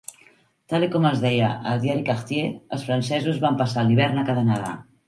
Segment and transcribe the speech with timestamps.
[0.73, 4.79] Tal i com es deia al diari Cartier, els francesos van passar l"hivern a Canadà.